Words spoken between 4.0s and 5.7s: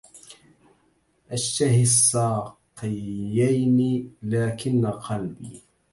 لكن قلبي